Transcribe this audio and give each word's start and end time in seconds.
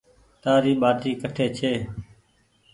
تآري 0.43 0.73
ٻآٽي 0.81 1.11
ڪٽي 1.21 1.47
ڇي۔ 1.57 1.73